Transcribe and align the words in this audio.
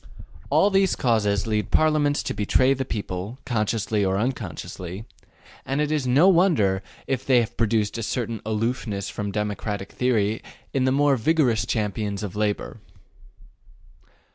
All 0.49 0.71
these 0.71 0.95
causes 0.95 1.45
lead 1.45 1.69
Parliaments 1.69 2.23
to 2.23 2.33
betray 2.33 2.73
the 2.73 2.85
people, 2.85 3.37
consciously 3.45 4.03
or 4.03 4.17
unconsciously; 4.17 5.05
and 5.63 5.79
it 5.79 5.91
is 5.91 6.07
no 6.07 6.27
wonder 6.27 6.81
if 7.05 7.23
they 7.23 7.39
have 7.39 7.55
produced 7.55 7.99
a 7.99 8.01
certain 8.01 8.41
aloofness 8.43 9.09
from 9.11 9.31
democratic 9.31 9.91
theory 9.91 10.41
in 10.73 10.85
the 10.85 10.91
more 10.91 11.17
vigorous 11.17 11.67
champions 11.67 12.23
of 12.23 12.35
labor. 12.35 12.79